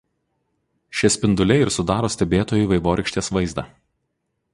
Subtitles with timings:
[1.01, 3.67] Šie spinduliai ir sudaro stebėtojui vaivorykštės vaizdą.